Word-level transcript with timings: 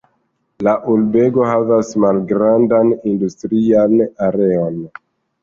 La 0.67 0.71
urbego 0.93 1.45
havas 1.49 1.91
malgrandan 2.05 2.91
industrian 3.13 3.95
areon. 4.31 4.83